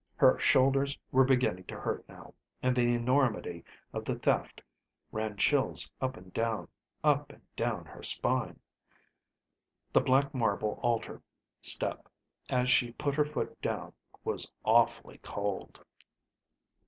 [0.15, 3.63] Her shoulders were beginning to hurt now, and the enormity
[3.93, 4.63] of the theft
[5.11, 6.69] ran chills up and down,
[7.03, 8.59] up and down her spine.
[9.93, 11.21] The black marble altar
[11.61, 12.09] step
[12.49, 13.93] as she put her foot down
[14.23, 15.85] was awfully cold.